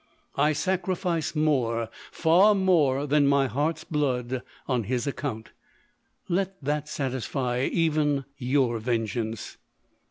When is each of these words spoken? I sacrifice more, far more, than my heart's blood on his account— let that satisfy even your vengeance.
I 0.35 0.53
sacrifice 0.53 1.35
more, 1.35 1.87
far 2.11 2.55
more, 2.55 3.05
than 3.05 3.27
my 3.27 3.45
heart's 3.45 3.83
blood 3.83 4.41
on 4.65 4.85
his 4.85 5.05
account— 5.05 5.51
let 6.27 6.55
that 6.63 6.89
satisfy 6.89 7.65
even 7.71 8.25
your 8.35 8.79
vengeance. 8.79 9.57